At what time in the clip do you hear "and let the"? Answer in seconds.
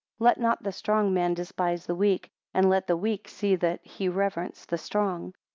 2.55-2.97